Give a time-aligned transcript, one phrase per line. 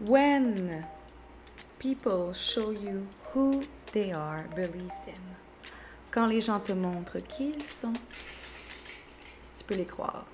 [0.00, 0.86] When
[1.80, 3.62] people show you who
[3.92, 5.24] they are, believe them.
[6.12, 7.92] Quand les gens te montrent qui ils sont,
[9.58, 10.24] tu peux les croire.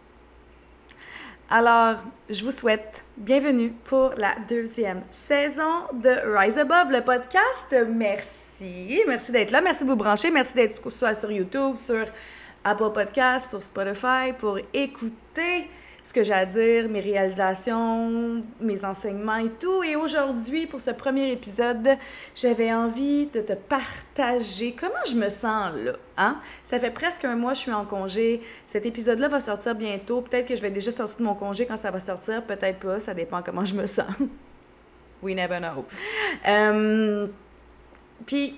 [1.48, 1.96] Alors,
[2.28, 7.74] je vous souhaite bienvenue pour la deuxième saison de Rise Above, le podcast.
[7.88, 9.00] Merci.
[9.06, 9.62] Merci d'être là.
[9.62, 10.30] Merci de vous brancher.
[10.30, 12.04] Merci d'être soit sur YouTube, sur
[12.64, 15.70] Apple Podcast, sur Spotify pour écouter
[16.04, 19.82] ce que j'ai à dire, mes réalisations, mes enseignements et tout.
[19.82, 21.96] Et aujourd'hui, pour ce premier épisode,
[22.34, 25.92] j'avais envie de te partager comment je me sens là.
[26.18, 26.38] Hein?
[26.62, 28.42] Ça fait presque un mois que je suis en congé.
[28.66, 30.20] Cet épisode-là va sortir bientôt.
[30.20, 32.42] Peut-être que je vais déjà sortir de mon congé quand ça va sortir.
[32.42, 33.00] Peut-être pas.
[33.00, 34.04] Ça dépend comment je me sens.
[35.22, 35.86] We never know.
[36.46, 37.28] Euh,
[38.26, 38.56] puis,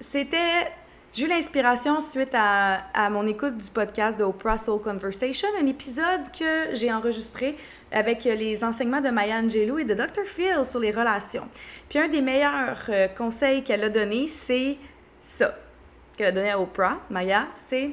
[0.00, 0.72] c'était
[1.14, 5.66] j'ai eu l'inspiration suite à, à, mon écoute du podcast de Oprah Soul Conversation, un
[5.66, 7.56] épisode que j'ai enregistré
[7.90, 10.24] avec les enseignements de Maya Angelou et de Dr.
[10.24, 11.48] Phil sur les relations.
[11.88, 14.76] Puis un des meilleurs euh, conseils qu'elle a donné, c'est
[15.20, 15.56] ça,
[16.16, 17.92] qu'elle a donné à Oprah, Maya, c'est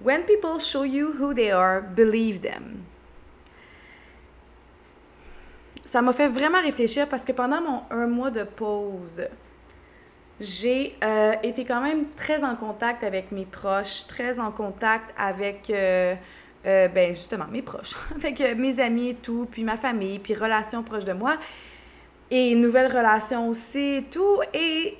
[0.00, 2.84] When people show you who they are, believe them.
[5.84, 9.22] Ça m'a fait vraiment réfléchir parce que pendant mon un mois de pause,
[10.40, 15.68] j'ai euh, été quand même très en contact avec mes proches, très en contact avec,
[15.70, 16.14] euh,
[16.66, 20.82] euh, ben justement, mes proches, avec mes amis et tout, puis ma famille, puis relations
[20.82, 21.36] proches de moi,
[22.30, 24.40] et nouvelles relations aussi et tout.
[24.54, 24.96] Et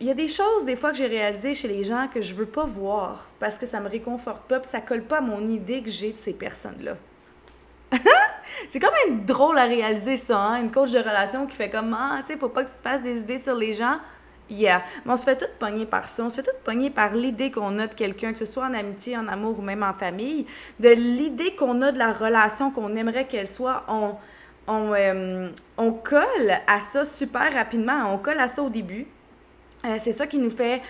[0.00, 2.34] il y a des choses, des fois, que j'ai réalisées chez les gens que je
[2.34, 5.46] veux pas voir parce que ça me réconforte pas, puis ça colle pas à mon
[5.46, 6.96] idée que j'ai de ces personnes-là.
[8.68, 10.60] c'est quand même drôle à réaliser ça, hein?
[10.60, 12.82] une coach de relation qui fait comme Ah, tu sais, faut pas que tu te
[12.82, 13.98] fasses des idées sur les gens.
[14.50, 14.82] Yeah.
[15.06, 16.24] On se fait tout pogner par ça.
[16.24, 18.74] On se fait tout pogner par l'idée qu'on a de quelqu'un, que ce soit en
[18.74, 20.46] amitié, en amour ou même en famille,
[20.80, 23.84] de l'idée qu'on a de la relation qu'on aimerait qu'elle soit.
[23.88, 24.14] On,
[24.66, 28.12] on, euh, on, colle à ça super rapidement.
[28.12, 29.06] On colle à ça au début.
[29.84, 30.82] Euh, c'est ça qui nous fait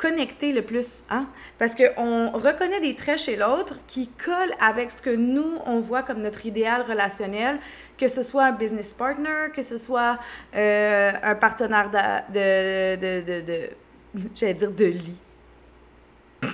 [0.00, 1.26] connecter le plus, hein?
[1.58, 6.02] Parce qu'on reconnaît des traits chez l'autre qui collent avec ce que nous, on voit
[6.02, 7.58] comme notre idéal relationnel,
[7.98, 10.18] que ce soit un business partner, que ce soit
[10.56, 13.70] euh, un partenaire de, de, de, de
[14.34, 15.20] j'allais dire de lit.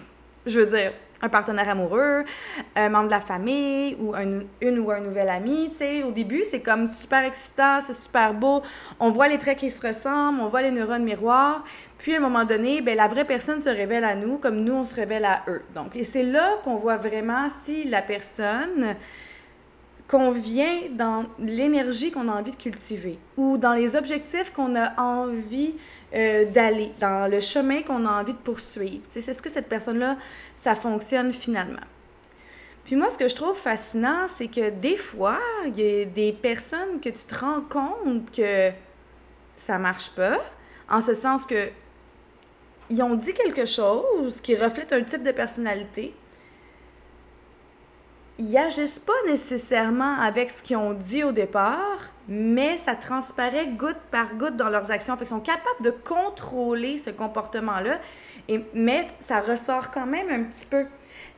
[0.47, 0.93] Je veux dire,
[1.27, 2.25] un partenaire amoureux,
[2.75, 5.69] un membre de la famille ou un, une ou un nouvel ami.
[5.71, 8.63] Tu sais, au début, c'est comme super excitant, c'est super beau.
[9.01, 11.65] On voit les traits qui se ressemblent, on voit les neurones miroirs.
[11.99, 14.75] Puis, à un moment donné, ben, la vraie personne se révèle à nous comme nous,
[14.75, 15.63] on se révèle à eux.
[15.75, 18.97] Donc, et c'est là qu'on voit vraiment si la personne
[20.09, 25.75] convient dans l'énergie qu'on a envie de cultiver ou dans les objectifs qu'on a envie
[26.15, 29.03] euh, d'aller, dans le chemin qu'on a envie de poursuivre.
[29.09, 30.17] C'est ce que cette personne-là,
[30.55, 31.87] ça fonctionne finalement.
[32.85, 36.33] Puis moi, ce que je trouve fascinant, c'est que des fois, il y a des
[36.33, 38.71] personnes que tu te rends compte que
[39.57, 40.39] ça marche pas,
[40.89, 41.69] en ce sens que
[42.89, 46.15] ils ont dit quelque chose qui reflète un type de personnalité,
[48.39, 54.01] ils agissent pas nécessairement avec ce qu'ils ont dit au départ, mais ça transparaît goutte
[54.11, 55.15] par goutte dans leurs actions.
[55.15, 57.99] Fait qu'ils sont capables de contrôler ce comportement-là,
[58.75, 60.87] mais ça ressort quand même un petit peu.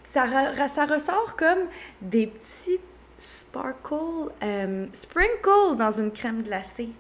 [0.03, 1.69] Ça, ressort comme
[2.01, 2.79] des petits
[3.19, 6.91] sparkle, euh, sprinkles dans une crème glacée.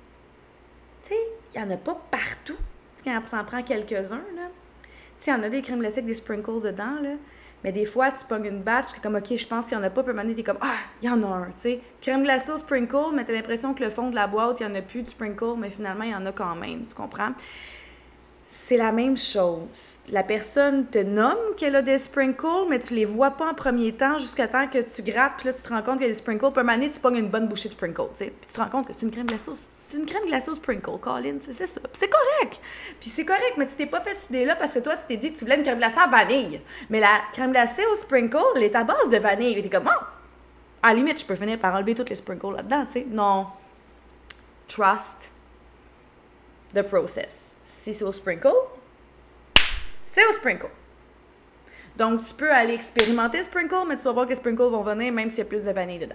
[1.05, 1.15] Tu sais,
[1.55, 2.57] il n'y en a pas partout.
[2.97, 4.51] Tu sais, on en prend quelques-uns, là.
[5.21, 7.15] Tu sais, il y en a des crèmes glacées avec des sprinkles dedans, là.
[7.65, 9.87] Mais des fois, tu pognes une batch, es comme, OK, je pense qu'il n'y en
[9.87, 10.03] a pas.
[10.03, 11.81] Puis à un t'es comme, ah, il y en a un, tu sais.
[12.01, 14.73] Crème glacée au sprinkle, mais t'as l'impression que le fond de la boîte, il n'y
[14.73, 17.33] en a plus de sprinkle, mais finalement, il y en a quand même, tu comprends?
[18.61, 19.99] C'est la même chose.
[20.11, 23.93] La personne te nomme qu'elle a des sprinkles, mais tu les vois pas en premier
[23.93, 26.09] temps jusqu'à temps que tu grattes, puis là, tu te rends compte qu'il y a
[26.09, 26.51] des sprinkles.
[26.51, 28.27] Puis un moment tu pognes une bonne bouchée de sprinkles, tu sais.
[28.27, 30.55] Puis tu te rends compte que c'est une crème glacée, c'est une crème glacée au
[30.55, 31.81] sprinkle, Colin, c'est ça.
[31.81, 32.61] Puis c'est correct.
[33.01, 35.17] Puis c'est correct, mais tu t'es pas fait cette idée-là parce que toi, tu t'es
[35.17, 36.61] dit que tu voulais une crème glacée à vanille.
[36.91, 39.59] Mais la crème glacée au sprinkle, elle est à base de vanille.
[39.59, 40.05] Et t'es comme, oh,
[40.83, 43.07] à la limite, je peux finir par enlever toutes les sprinkles là-dedans, tu sais.
[43.09, 43.47] Non.
[44.67, 45.33] Trust
[46.75, 47.57] the process.
[47.65, 48.49] Si c'est au sprinkle,
[50.03, 50.71] c'est au sprinkle.
[51.97, 55.13] Donc, tu peux aller expérimenter sprinkle, mais tu vas voir que les sprinkles vont venir
[55.13, 56.15] même s'il y a plus de vanille dedans.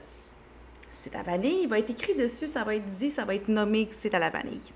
[1.02, 3.50] C'est la vanille, il va être écrit dessus, ça va être dit, ça va être
[3.50, 4.72] nommé que c'est à la vanille.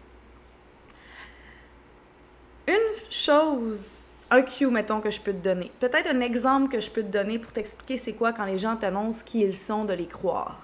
[2.68, 5.71] Une chose, un cue, mettons, que je peux te donner.
[5.80, 8.75] Peut-être un exemple que je peux te donner pour t'expliquer c'est quoi quand les gens
[8.75, 10.59] t'annoncent qui ils sont de les croire.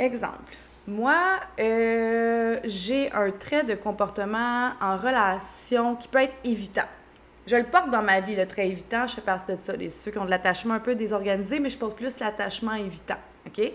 [0.00, 0.56] Exemple.
[0.86, 6.86] Moi, euh, j'ai un trait de comportement en relation qui peut être évitant.
[7.46, 9.06] Je le porte dans ma vie, le trait évitant.
[9.06, 9.74] Je fais partie de ça.
[9.74, 13.18] Les, ceux qui ont de l'attachement un peu désorganisé, mais je pose plus l'attachement évitant.
[13.46, 13.72] OK?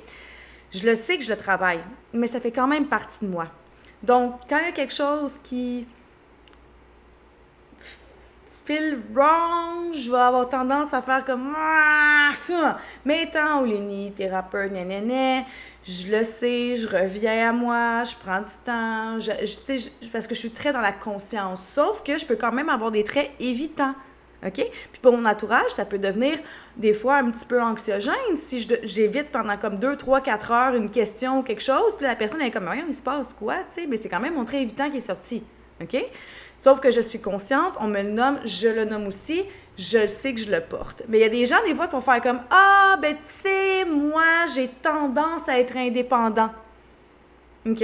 [0.74, 1.81] Je le sais que je le travaille,
[2.13, 3.48] mais ça fait quand même partie de moi.
[4.04, 5.86] Donc, quand il y a quelque chose qui
[9.13, 12.31] wrong, je vais avoir tendance à faire comme ah,
[13.06, 15.45] mais étant Oulini, thérapeute, nanana,
[15.83, 19.18] je le sais, je reviens à moi, je prends du temps,
[20.12, 21.63] parce que je suis très dans la conscience.
[21.63, 23.95] Sauf que je peux quand même avoir des traits évitants.
[24.45, 24.53] OK?
[24.53, 26.39] Puis pour mon entourage, ça peut devenir
[26.75, 30.89] des fois un petit peu anxiogène si j'évite pendant comme 2, 3, 4 heures une
[30.89, 33.81] question ou quelque chose, puis la personne est comme, rien, il se passe quoi, tu
[33.81, 33.88] sais?
[33.88, 35.44] Mais c'est quand même mon trait évitant qui est sorti.
[35.81, 35.95] OK?
[36.62, 39.44] Sauf que je suis consciente, on me le nomme, je le nomme aussi,
[39.78, 41.04] je le sais que je le porte.
[41.08, 43.22] Mais il y a des gens, des fois, qui vont faire comme Ah, ben tu
[43.25, 46.52] sais, moi, j'ai tendance à être indépendant.
[47.66, 47.84] OK?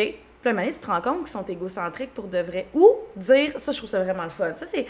[0.54, 2.68] Puis là, tu te rends compte qu'ils sont égocentriques pour de vrai.
[2.74, 4.54] Ou dire, ça, je trouve ça vraiment le fun.
[4.56, 4.86] Ça, c'est,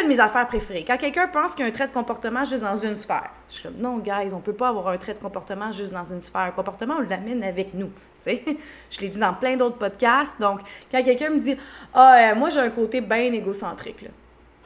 [0.00, 0.84] une de mes affaires préférées.
[0.86, 3.54] Quand quelqu'un pense qu'il y a un trait de comportement juste dans une sphère, je
[3.54, 6.20] suis comme, non, guys, on peut pas avoir un trait de comportement juste dans une
[6.20, 6.42] sphère.
[6.42, 7.90] Un comportement, on l'amène avec nous.
[8.20, 8.44] sais.
[8.90, 10.40] Je l'ai dit dans plein d'autres podcasts.
[10.40, 10.60] Donc,
[10.90, 11.56] quand quelqu'un me dit,
[11.94, 14.10] ah, euh, moi, j'ai un côté bien égocentrique, là.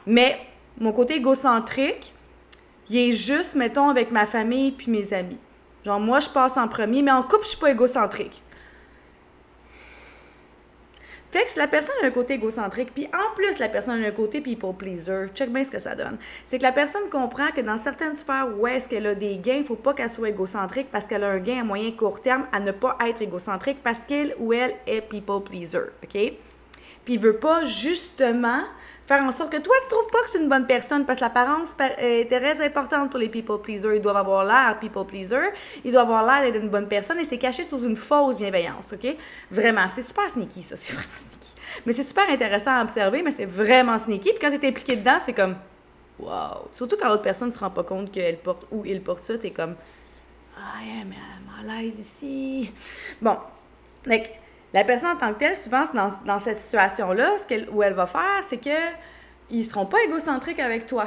[0.05, 0.37] Mais
[0.79, 2.13] mon côté égocentrique,
[2.89, 5.37] il est juste, mettons, avec ma famille puis mes amis.
[5.85, 8.41] Genre, moi, je passe en premier, mais en couple, je suis pas égocentrique.
[11.33, 14.11] Fait que la personne a un côté égocentrique, puis en plus, la personne a un
[14.11, 16.19] côté people pleaser, check bien ce que ça donne.
[16.45, 19.55] C'est que la personne comprend que dans certaines sphères où est-ce qu'elle a des gains,
[19.55, 22.45] il faut pas qu'elle soit égocentrique parce qu'elle a un gain à moyen court terme
[22.51, 26.33] à ne pas être égocentrique parce qu'elle ou elle est people pleaser, OK?
[27.03, 28.61] Puis veut pas justement
[29.07, 31.25] faire en sorte que toi, tu trouves pas que c'est une bonne personne parce que
[31.25, 33.95] l'apparence est très importante pour les people pleasers.
[33.95, 35.51] Ils doivent avoir l'air people pleaser,
[35.83, 38.93] ils doivent avoir l'air d'être une bonne personne et c'est caché sous une fausse bienveillance,
[38.93, 39.15] OK?
[39.51, 41.55] Vraiment, c'est super sneaky, ça, c'est vraiment sneaky.
[41.85, 44.29] Mais c'est super intéressant à observer, mais c'est vraiment sneaky.
[44.31, 45.55] Puis quand tu es impliqué dedans, c'est comme,
[46.19, 46.67] wow!
[46.71, 49.37] Surtout quand l'autre personne ne se rend pas compte qu'elle porte ou il porte ça,
[49.37, 49.75] tu es comme,
[50.57, 52.71] ah, mais elle à l'aise ici.
[53.21, 53.37] Bon,
[54.05, 54.29] donc,
[54.73, 57.93] la personne en tant que telle, souvent, dans, dans cette situation-là, ce qu'elle, où elle
[57.93, 58.69] va faire, c'est que
[59.49, 61.05] ils seront pas égocentriques avec toi.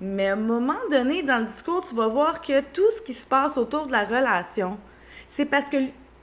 [0.00, 3.14] Mais à un moment donné, dans le discours, tu vas voir que tout ce qui
[3.14, 4.78] se passe autour de la relation,
[5.26, 5.76] c'est parce que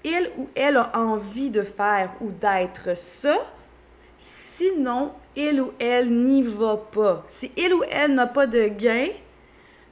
[0.04, 3.36] il ou elle a envie de faire ou d'être ça.
[4.18, 7.24] Sinon, il ou elle n'y va pas.
[7.28, 9.08] Si il ou elle n'a pas de gain,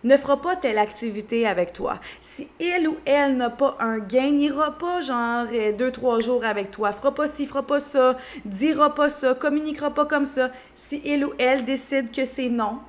[0.04, 2.00] ne fera pas telle activité avec toi.
[2.22, 6.44] Si il ou elle n'a pas un gain, n'ira pas genre euh, deux, trois jours
[6.46, 10.52] avec toi, fera pas ci, fera pas ça, dira pas ça, communiquera pas comme ça.
[10.76, 12.80] Si il ou elle décide que c'est non,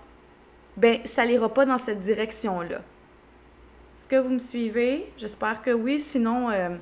[0.77, 2.81] ben ça n'ira pas dans cette direction-là.
[3.97, 5.07] Est-ce que vous me suivez?
[5.17, 6.77] J'espère que oui, sinon je euh,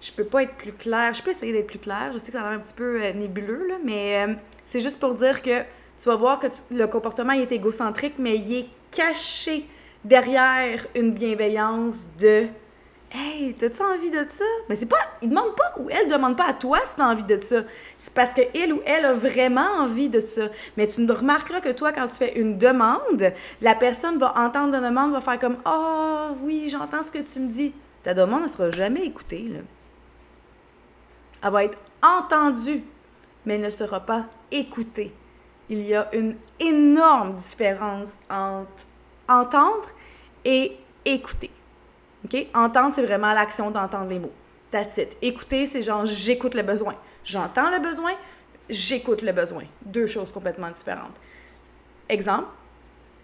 [0.00, 1.14] je peux pas être plus claire.
[1.14, 2.10] Je peux essayer d'être plus claire.
[2.12, 5.00] Je sais que ça a l'air un petit peu euh, nébuleux, là, mais c'est juste
[5.00, 9.66] pour dire que tu vas voir que le comportement est égocentrique, mais il est caché
[10.04, 12.46] derrière une bienveillance de
[13.16, 14.44] Hey, t'as-tu envie de ça?
[14.68, 14.96] Mais c'est pas.
[15.22, 17.62] Il demande pas ou elle demande pas à toi si t'as envie de ça.
[17.96, 20.48] C'est parce qu'il ou elle a vraiment envie de ça.
[20.76, 24.80] Mais tu remarqueras que toi, quand tu fais une demande, la personne va entendre la
[24.80, 27.72] demande, va faire comme Oh oui, j'entends ce que tu me dis.
[28.02, 29.46] Ta demande ne sera jamais écoutée.
[29.48, 29.60] Là.
[31.44, 32.82] Elle va être entendue,
[33.46, 35.14] mais ne sera pas écoutée.
[35.68, 38.86] Il y a une énorme différence entre
[39.28, 39.88] entendre
[40.44, 41.50] et écouter.
[42.24, 42.46] OK?
[42.54, 44.32] Entendre, c'est vraiment l'action d'entendre les mots.
[44.70, 45.16] That's it.
[45.22, 46.94] Écouter, c'est genre j'écoute le besoin.
[47.24, 48.12] J'entends le besoin,
[48.68, 49.64] j'écoute le besoin.
[49.82, 51.14] Deux choses complètement différentes.
[52.08, 52.48] Exemple,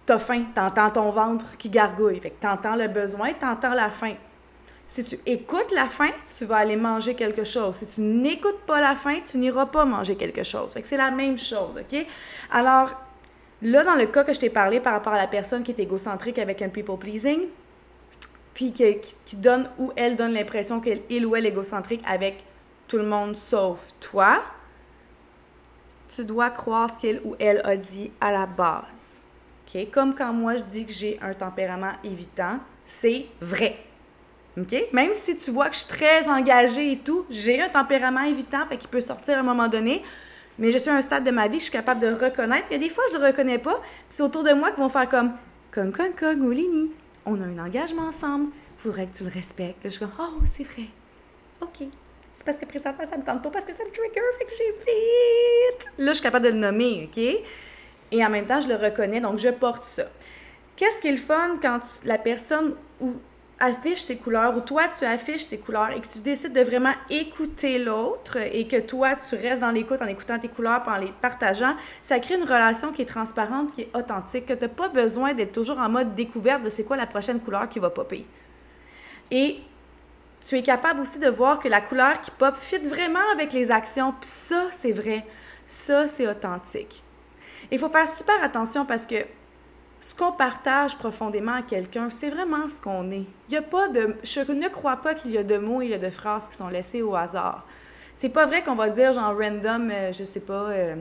[0.07, 2.21] t'as faim, t'entends ton ventre qui gargouille.
[2.21, 4.15] Fait que t'entends le besoin, t'entends la faim.
[4.87, 7.77] Si tu écoutes la faim, tu vas aller manger quelque chose.
[7.77, 10.77] Si tu n'écoutes pas la faim, tu n'iras pas manger quelque chose.
[10.83, 12.07] C'est la même chose, OK?
[12.51, 12.91] Alors,
[13.63, 15.81] Là, dans le cas que je t'ai parlé par rapport à la personne qui est
[15.81, 17.49] égocentrique avec un people pleasing,
[18.55, 22.45] puis qui, donne ou elle donne l'impression qu'il ou elle est égocentrique avec
[22.89, 24.43] tout le monde sauf toi,
[26.09, 29.23] tu dois croire ce qu'elle ou elle a dit à la base.
[29.67, 29.91] OK?
[29.91, 33.77] Comme quand moi je dis que j'ai un tempérament évitant, c'est vrai.
[34.59, 34.75] OK?
[34.93, 38.67] Même si tu vois que je suis très engagée et tout, j'ai un tempérament évitant,
[38.67, 40.03] fait qu'il peut sortir à un moment donné.
[40.61, 42.67] Mais je suis à un stade de ma vie, je suis capable de reconnaître.
[42.71, 43.81] Mais des fois, je ne le reconnais pas.
[43.81, 45.33] Puis c'est autour de moi qui vont faire comme
[45.75, 46.93] Con, con, con, Oulini.
[47.25, 48.51] On a un engagement ensemble.
[48.77, 49.81] Il faudrait que tu le respectes.
[49.85, 50.87] je suis comme Oh, c'est vrai.
[51.61, 51.87] OK.
[52.35, 54.45] C'est parce que présentement, ça ne me tente pas parce que ça me trigger, fait
[54.45, 55.93] que j'ai vite.
[55.99, 57.23] Là, je suis capable de le nommer, OK?
[58.13, 60.05] Et en même temps, je le reconnais, donc je porte ça.
[60.77, 63.15] Qu'est-ce qui est le fun quand la personne ou
[63.61, 66.95] affiche ses couleurs ou toi tu affiches ses couleurs et que tu décides de vraiment
[67.11, 71.13] écouter l'autre et que toi tu restes dans l'écoute en écoutant tes couleurs en les
[71.21, 74.89] partageant, ça crée une relation qui est transparente, qui est authentique, que tu n'as pas
[74.89, 78.27] besoin d'être toujours en mode découverte de c'est quoi la prochaine couleur qui va popper.
[79.31, 79.59] Et
[80.47, 83.71] tu es capable aussi de voir que la couleur qui pop fit vraiment avec les
[83.71, 84.15] actions.
[84.19, 85.25] Puis ça, c'est vrai.
[85.67, 87.03] Ça, c'est authentique.
[87.71, 89.17] Il faut faire super attention parce que
[90.01, 93.27] ce qu'on partage profondément à quelqu'un, c'est vraiment ce qu'on est.
[93.49, 95.91] Il y a pas de, je ne crois pas qu'il y a de mots, il
[95.91, 97.67] y a de phrases qui sont laissées au hasard.
[98.17, 100.95] C'est pas vrai qu'on va dire genre random, euh, je sais pas, euh,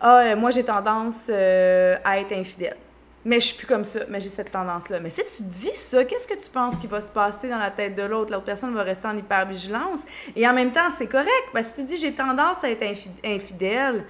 [0.00, 2.76] ah euh, moi j'ai tendance à être infidèle.
[3.24, 5.00] Mais je suis plus comme ça, mais j'ai cette tendance-là.
[5.00, 7.70] Mais si tu dis ça, qu'est-ce que tu penses qui va se passer dans la
[7.70, 8.32] tête de l'autre?
[8.32, 10.04] L'autre personne va rester en hypervigilance.
[10.36, 12.84] Et en même temps, c'est correct, parce que si tu dis j'ai tendance à être
[13.24, 14.04] infidèle,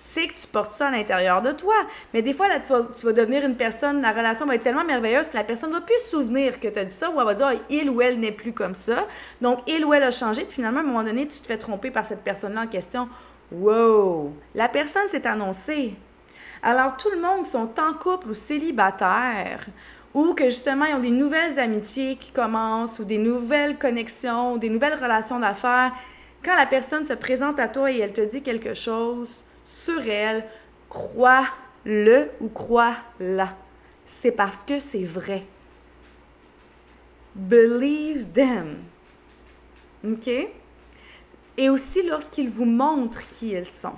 [0.00, 1.74] c'est que tu portes ça à l'intérieur de toi.
[2.14, 5.28] Mais des fois, là, tu vas, devenir une personne, la relation va être tellement merveilleuse
[5.28, 7.26] que la personne ne va plus se souvenir que tu as dit ça, ou elle
[7.26, 9.06] va dire, ah, il ou elle n'est plus comme ça.
[9.42, 11.58] Donc, il ou elle a changé, puis finalement, à un moment donné, tu te fais
[11.58, 13.08] tromper par cette personne-là en question.
[13.52, 14.32] Wow!
[14.54, 15.94] La personne s'est annoncée.
[16.62, 19.66] Alors, tout le monde sont en couple ou célibataires,
[20.14, 24.58] ou que justement, ils ont des nouvelles amitiés qui commencent, ou des nouvelles connexions, ou
[24.58, 25.92] des nouvelles relations d'affaires.
[26.42, 30.02] Quand la personne se présente à toi et elle te dit quelque chose, sur
[30.88, 33.56] crois-le ou crois-la.
[34.04, 35.44] C'est parce que c'est vrai.
[37.34, 38.78] Believe them.
[40.04, 40.28] OK?
[41.56, 43.96] Et aussi lorsqu'ils vous montrent qui ils sont.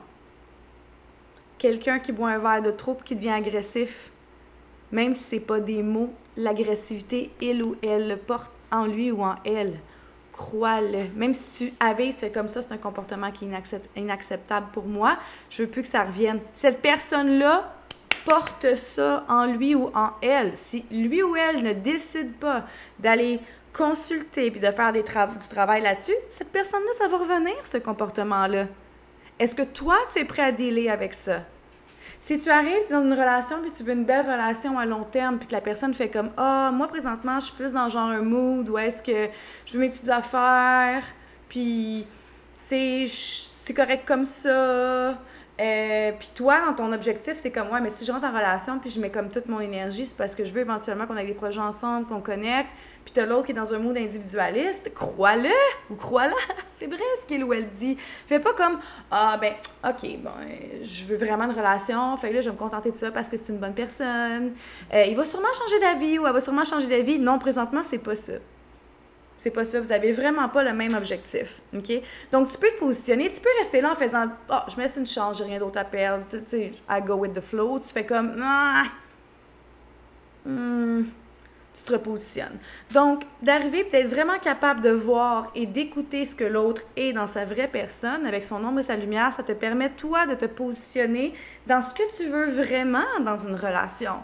[1.56, 4.12] Quelqu'un qui boit un verre de trop qui devient agressif,
[4.90, 9.10] même si ce n'est pas des mots, l'agressivité, il ou elle le porte en lui
[9.10, 9.78] ou en elle
[10.32, 11.08] crois-le.
[11.14, 15.18] Même si tu avais fait comme ça, c'est un comportement qui est inacceptable pour moi.
[15.50, 16.40] Je veux plus que ça revienne.
[16.52, 17.74] Cette personne-là
[18.24, 20.56] porte ça en lui ou en elle.
[20.56, 22.64] Si lui ou elle ne décide pas
[22.98, 23.40] d'aller
[23.72, 28.66] consulter puis de faire du travail là-dessus, cette personne-là, ça va revenir, ce comportement-là.
[29.38, 31.40] Est-ce que toi, tu es prêt à dealer avec ça?
[32.22, 35.38] Si tu arrives dans une relation puis tu veux une belle relation à long terme
[35.38, 38.22] puis que la personne fait comme ah moi présentement je suis plus dans genre un
[38.22, 39.28] mood où est-ce que
[39.66, 41.02] je veux mes petites affaires
[41.48, 42.06] puis
[42.60, 45.18] c'est c'est correct comme ça
[45.60, 48.78] euh, puis toi, dans ton objectif, c'est comme, ouais, mais si je rentre en relation
[48.78, 51.26] puis je mets comme toute mon énergie, c'est parce que je veux éventuellement qu'on ait
[51.26, 52.70] des projets ensemble, qu'on connecte.
[53.04, 54.92] Puis t'as l'autre qui est dans un mood individualiste.
[54.94, 55.50] Crois-le
[55.90, 56.34] ou crois-la.
[56.76, 57.96] c'est vrai ce qu'il ou elle dit.
[58.26, 58.78] Fais pas comme,
[59.10, 59.54] ah, ben,
[59.84, 60.30] OK, bon,
[60.82, 62.16] je veux vraiment une relation.
[62.16, 64.52] Fait que là, je vais me contenter de ça parce que c'est une bonne personne.
[64.92, 67.18] Euh, il va sûrement changer d'avis ou elle va sûrement changer d'avis.
[67.18, 68.34] Non, présentement, c'est pas ça.
[69.38, 69.80] C'est pas ça.
[69.80, 71.62] Vous avez vraiment pas le même objectif.
[71.74, 71.92] OK?
[72.30, 73.28] Donc, tu peux te positionner.
[73.28, 75.80] Tu peux rester là en faisant oh, je me laisse une chance, j'ai rien d'autre
[75.80, 76.24] à perdre.
[76.30, 77.80] Tu sais, I go with the flow.
[77.80, 78.84] Tu fais comme Ah!
[80.44, 81.02] Hmm,
[81.74, 82.58] tu te repositionnes.
[82.92, 87.44] Donc, d'arriver peut-être vraiment capable de voir et d'écouter ce que l'autre est dans sa
[87.44, 91.32] vraie personne, avec son ombre et sa lumière, ça te permet, toi, de te positionner
[91.66, 94.16] dans ce que tu veux vraiment dans une relation.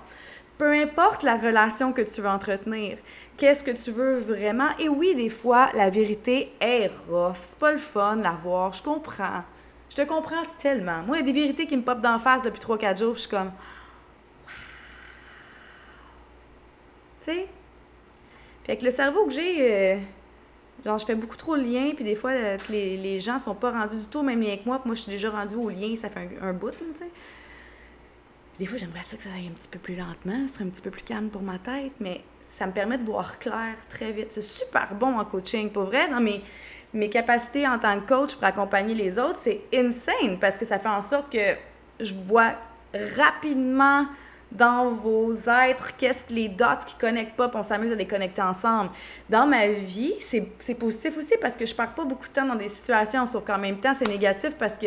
[0.58, 2.98] Peu importe la relation que tu veux entretenir,
[3.36, 4.68] qu'est-ce que tu veux vraiment?
[4.80, 7.36] Et oui, des fois, la vérité est rough.
[7.40, 8.72] C'est pas le fun la voir.
[8.72, 9.44] Je comprends.
[9.88, 11.02] Je te comprends tellement.
[11.06, 13.14] Moi, il y a des vérités qui me popent d'en face depuis 3-4 jours.
[13.14, 13.52] Je suis comme.
[17.20, 17.46] Tu sais?
[18.64, 19.56] Fait que le cerveau que j'ai.
[19.60, 19.98] Euh,
[20.84, 23.54] genre, je fais beaucoup trop de liens, puis des fois, euh, les, les gens sont
[23.54, 25.56] pas rendus du tout au même lien que moi, puis moi, je suis déjà rendue
[25.56, 27.10] au lien, ça fait un, bout, tu sais.
[28.58, 30.68] Des fois, j'aimerais ça que ça aille un petit peu plus lentement, ce serait un
[30.68, 34.10] petit peu plus calme pour ma tête, mais ça me permet de voir clair très
[34.12, 34.28] vite.
[34.30, 36.08] C'est super bon en coaching, pour vrai.
[36.08, 36.42] Dans mes,
[36.92, 40.78] mes capacités en tant que coach pour accompagner les autres, c'est insane parce que ça
[40.78, 41.56] fait en sorte que
[42.00, 42.54] je vois
[43.16, 44.06] rapidement
[44.50, 48.06] dans vos êtres, qu'est-ce que les dots qui connectent pas, puis on s'amuse à les
[48.06, 48.90] connecter ensemble.
[49.28, 52.54] Dans ma vie, c'est positif aussi parce que je perds pas beaucoup de temps dans
[52.54, 54.86] des situations, sauf qu'en même temps, c'est négatif parce que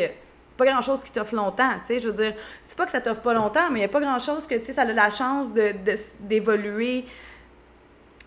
[0.57, 2.33] pas grand chose qui t'offre longtemps, tu sais, je veux dire,
[2.65, 4.55] c'est pas que ça t'offre pas longtemps, mais il y a pas grand chose que,
[4.55, 7.07] tu sais, ça a la chance d'évoluer, de,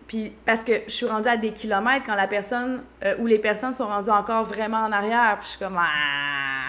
[0.07, 3.38] puis parce que je suis rendue à des kilomètres quand la personne euh, ou les
[3.38, 5.38] personnes sont rendues encore vraiment en arrière.
[5.41, 6.69] Puis je suis comme ah,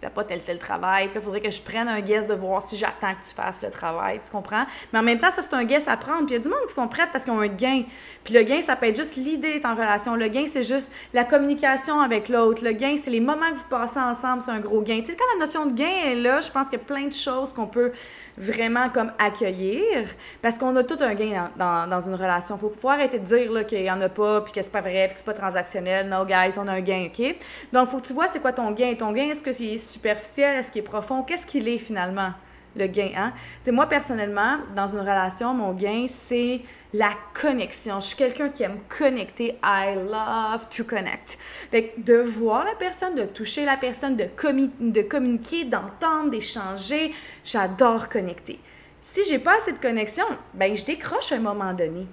[0.00, 2.62] tu fais pas tel tel travail, il faudrait que je prenne un guess de voir
[2.62, 4.64] si j'attends que tu fasses le travail, tu comprends?
[4.92, 6.26] Mais en même temps, ça c'est un guess à prendre.
[6.26, 7.82] Puis il y a du monde qui sont prêts parce qu'ils ont un gain.
[8.24, 10.16] Puis le gain, ça peut être juste l'idée d'être en relation.
[10.16, 12.64] Le gain, c'est juste la communication avec l'autre.
[12.64, 15.00] Le gain, c'est les moments que vous passez ensemble, c'est un gros gain.
[15.00, 17.06] Tu sais, quand la notion de gain est là, je pense qu'il y a plein
[17.06, 17.92] de choses qu'on peut
[18.36, 20.06] vraiment comme accueillir
[20.42, 22.56] parce qu'on a tout un gain dans, dans, une relation.
[22.56, 25.06] Faut pouvoir arrêter de dire qu'il n'y en a pas, puis que c'est pas vrai,
[25.06, 26.08] puis que c'est pas transactionnel.
[26.08, 27.36] No, guys, on a un gain, OK?
[27.72, 28.94] Donc, faut que tu vois c'est quoi ton gain.
[28.94, 30.56] Ton gain, est-ce que c'est superficiel?
[30.56, 31.22] Est-ce qu'il est profond?
[31.22, 32.32] Qu'est-ce qu'il est finalement?
[32.76, 33.10] Le gain.
[33.16, 33.32] Hein?
[33.70, 36.60] moi, personnellement, dans une relation, mon gain, c'est
[36.92, 38.00] la connexion.
[38.00, 39.58] Je suis quelqu'un qui aime connecter.
[39.62, 41.38] I love to connect.
[41.70, 47.12] Fait de voir la personne, de toucher la personne, de, de communiquer, d'entendre, d'échanger,
[47.44, 48.58] j'adore connecter.
[49.00, 52.06] Si j'ai pas de connexion, ben je décroche à un moment donné.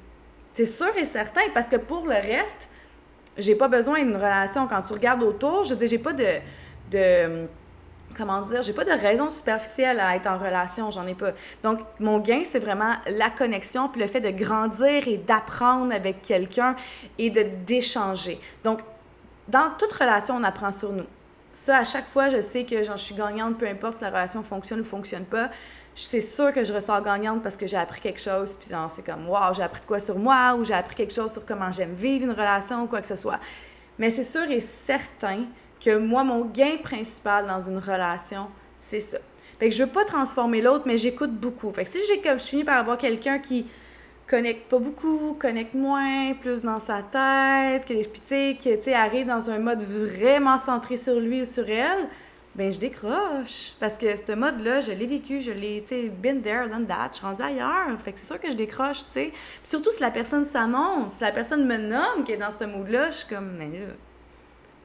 [0.54, 2.70] C'est sûr et certain, parce que pour le reste,
[3.38, 4.68] j'ai pas besoin d'une relation.
[4.68, 6.26] Quand tu regardes autour, je j'ai pas de,
[6.92, 7.48] de
[8.18, 11.32] comment dire, j'ai pas de raison superficielle à être en relation, j'en ai pas.
[11.64, 16.22] Donc, mon gain, c'est vraiment la connexion, puis le fait de grandir et d'apprendre avec
[16.22, 16.76] quelqu'un
[17.18, 18.40] et de d'échanger.
[18.64, 18.82] Donc,
[19.48, 21.06] dans toute relation, on apprend sur nous.
[21.54, 24.44] Ça, à chaque fois, je sais que je suis gagnante, peu importe si la relation
[24.44, 25.50] fonctionne ou fonctionne pas
[26.06, 29.04] c'est sûr que je ressors gagnante parce que j'ai appris quelque chose, puis genre, c'est
[29.04, 31.72] comme, waouh, j'ai appris de quoi sur moi, ou j'ai appris quelque chose sur comment
[31.72, 33.40] j'aime vivre une relation, ou quoi que ce soit.
[33.98, 35.46] Mais c'est sûr et certain
[35.80, 39.18] que moi, mon gain principal dans une relation, c'est ça.
[39.60, 41.72] Fait que je veux pas transformer l'autre, mais j'écoute beaucoup.
[41.72, 43.66] Fait que si j'ai je finis par avoir quelqu'un qui
[44.28, 49.50] connecte pas beaucoup, connecte moins, plus dans sa tête, qui, tu sais, qui arrive dans
[49.50, 52.08] un mode vraiment centré sur lui ou sur elle,
[52.54, 53.74] ben je décroche.
[53.80, 57.10] Parce que ce mode-là, je l'ai vécu, je l'ai, tu sais, been there, done that,
[57.14, 58.00] je suis rendue ailleurs.
[58.00, 59.34] Fait que c'est sûr que je décroche, tu sais.
[59.64, 63.12] Surtout si la personne s'annonce, si la personne me nomme qui est dans ce mood-là,
[63.12, 63.86] je suis comme, mais là,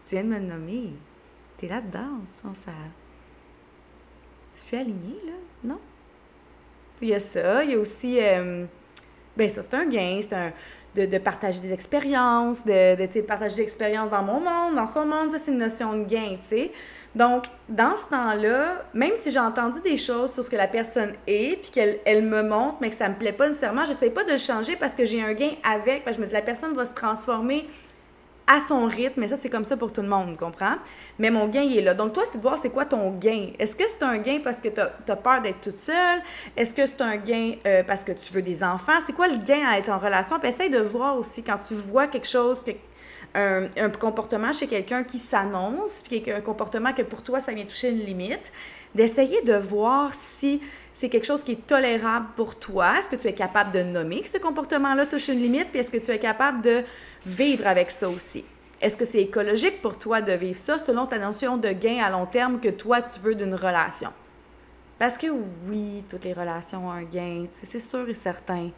[0.05, 0.91] tu viens de me nommer,
[1.57, 2.21] t'es là-dedans,
[2.55, 2.73] ça...
[4.55, 5.33] C'est plus aligné, là,
[5.65, 5.79] non?
[7.01, 8.65] Il y a ça, il y a aussi, euh,
[9.37, 10.53] ben ça c'est un gain, c'est un...
[10.95, 15.07] De, de, partager des expériences, de, de, partager des expériences dans mon monde, dans son
[15.07, 16.73] monde, ça c'est une notion de gain, tu sais.
[17.15, 21.13] Donc, dans ce temps-là, même si j'ai entendu des choses sur ce que la personne
[21.27, 24.25] est, puis qu'elle elle me montre, mais que ça me plaît pas nécessairement, j'essaie pas
[24.25, 26.87] de le changer parce que j'ai un gain avec, je me dis la personne va
[26.87, 27.67] se transformer
[28.47, 30.77] à son rythme, mais ça, c'est comme ça pour tout le monde, comprends?
[31.19, 31.95] Mais mon gain, il est là.
[31.95, 33.51] Donc, toi, c'est de voir c'est quoi ton gain.
[33.59, 36.21] Est-ce que c'est un gain parce que tu as, peur d'être toute seule?
[36.57, 38.99] Est-ce que c'est un gain euh, parce que tu veux des enfants?
[39.05, 40.39] C'est quoi le gain à être en relation?
[40.39, 42.73] Puis essaye de voir aussi quand tu vois quelque chose, que
[43.35, 47.91] un, comportement chez quelqu'un qui s'annonce, puis un comportement que pour toi, ça vient toucher
[47.91, 48.53] une limite,
[48.95, 50.61] d'essayer de voir si
[50.93, 52.99] c'est quelque chose qui est tolérable pour toi.
[52.99, 55.91] Est-ce que tu es capable de nommer que ce comportement-là touche une limite, puis est-ce
[55.91, 56.83] que tu es capable de
[57.27, 58.45] vivre avec ça aussi?
[58.81, 62.11] Est-ce que c'est écologique pour toi de vivre ça selon ta notion de gain à
[62.11, 64.11] long terme que toi, tu veux d'une relation?
[64.99, 65.29] Parce que
[65.69, 68.71] oui, toutes les relations ont un gain, c'est sûr et certain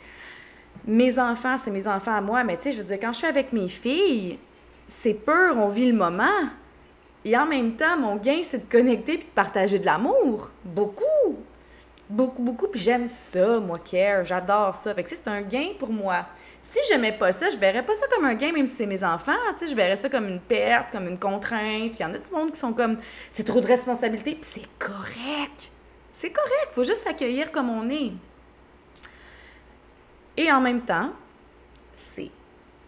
[0.86, 3.18] mes enfants, c'est mes enfants à moi, mais tu sais, je veux dire, quand je
[3.18, 4.38] suis avec mes filles,
[4.86, 6.48] c'est pur, on vit le moment.
[7.24, 10.50] Et en même temps, mon gain, c'est de connecter puis de partager de l'amour.
[10.64, 11.38] Beaucoup.
[12.08, 12.68] Beaucoup, beaucoup.
[12.68, 14.24] Puis j'aime ça, moi, care.
[14.24, 14.94] J'adore ça.
[14.94, 16.26] Fait que c'est un gain pour moi.
[16.62, 19.02] Si j'aimais pas ça, je verrais pas ça comme un gain, même si c'est mes
[19.04, 19.32] enfants.
[19.58, 21.92] Tu sais, je verrais ça comme une perte, comme une contrainte.
[21.92, 22.98] Puis il y en a du monde qui sont comme,
[23.30, 24.32] c'est trop de responsabilité.
[24.32, 25.70] Puis c'est correct.
[26.12, 26.72] C'est correct.
[26.72, 28.12] Faut juste s'accueillir comme on est.
[30.36, 31.10] Et en même temps,
[31.94, 32.30] c'est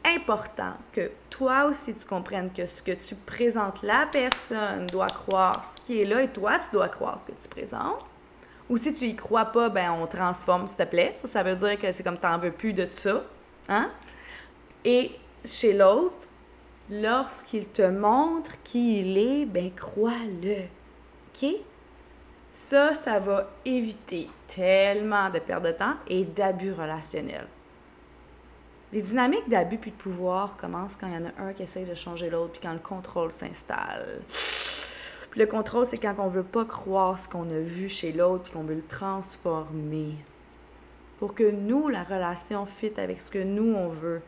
[0.07, 5.65] important que toi aussi tu comprennes que ce que tu présentes, la personne doit croire
[5.65, 8.05] ce qui est là et toi tu dois croire ce que tu présentes.
[8.69, 11.15] Ou si tu y crois pas, ben on transforme s'il te plaît.
[11.17, 13.23] Ça, ça veut dire que c'est comme t'en veux plus de ça.
[13.69, 13.91] Hein?
[14.85, 15.13] Et
[15.45, 16.29] chez l'autre,
[16.91, 20.65] lorsqu'il te montre qui il est, ben crois-le.
[21.29, 21.49] OK?
[22.53, 27.47] Ça, ça va éviter tellement de perte de temps et d'abus relationnels.
[28.93, 31.85] Les dynamiques d'abus puis de pouvoir commencent quand il y en a un qui essaye
[31.85, 34.21] de changer l'autre puis quand le contrôle s'installe.
[35.35, 38.53] le contrôle, c'est quand on veut pas croire ce qu'on a vu chez l'autre et
[38.53, 40.15] qu'on veut le transformer.
[41.19, 44.23] Pour que nous, la relation fit avec ce que nous, on veut.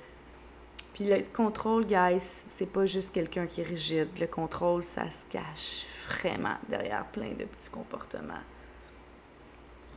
[0.94, 4.08] Puis le contrôle, guys, c'est pas juste quelqu'un qui est rigide.
[4.18, 8.42] Le contrôle, ça se cache vraiment derrière plein de petits comportements.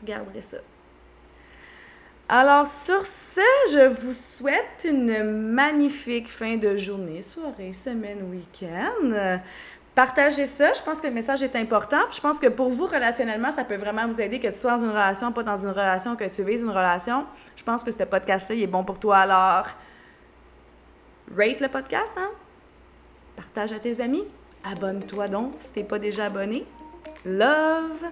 [0.02, 0.58] Regardez ça.
[2.34, 3.42] Alors, sur ce,
[3.74, 9.42] je vous souhaite une magnifique fin de journée, soirée, semaine, week-end.
[9.94, 10.72] Partagez ça.
[10.72, 12.00] Je pense que le message est important.
[12.10, 14.86] je pense que pour vous, relationnellement, ça peut vraiment vous aider que tu sois dans
[14.86, 17.26] une relation, pas dans une relation, que tu vises une relation.
[17.58, 19.18] Je pense que ce podcast-là, est bon pour toi.
[19.18, 19.68] Alors,
[21.38, 22.30] rate le podcast, hein?
[23.36, 24.24] Partage à tes amis.
[24.64, 26.64] Abonne-toi donc si t'es pas déjà abonné.
[27.26, 28.06] Love,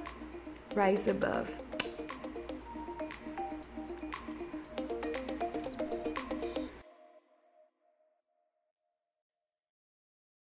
[0.75, 1.68] rise above.